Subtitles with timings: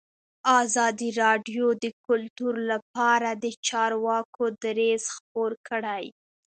[0.61, 6.05] ازادي راډیو د کلتور لپاره د چارواکو دریځ خپور کړی.